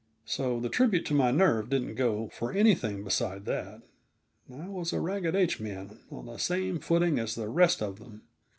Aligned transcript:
So 0.25 0.59
the 0.59 0.67
tribute 0.67 1.05
to 1.05 1.13
my 1.13 1.29
nerve 1.29 1.69
didn't 1.69 1.93
go 1.93 2.27
for 2.29 2.51
anything 2.51 3.03
beside 3.03 3.45
that. 3.45 3.83
I 4.51 4.67
was 4.67 4.91
a 4.93 4.99
"Ragged 4.99 5.35
H 5.35 5.59
man," 5.59 5.99
on 6.09 6.25
the 6.25 6.37
same 6.39 6.79
footing 6.79 7.19
as 7.19 7.35
the 7.35 7.47
rest 7.49 7.83
of 7.83 7.99
them. 7.99 8.23